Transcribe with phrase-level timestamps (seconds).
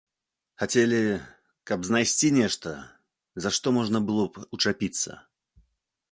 [0.61, 1.01] Хацелі,
[1.71, 2.71] каб знайсці нешта,
[3.45, 5.11] за што можна было б учапіцца.